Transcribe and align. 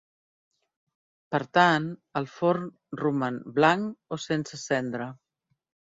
Per 1.35 1.41
tant, 1.57 1.85
el 2.21 2.27
forn 2.37 2.65
roman 3.03 3.39
"blanc" 3.59 4.17
o 4.19 4.23
sense 4.25 4.61
cendra. 4.65 5.11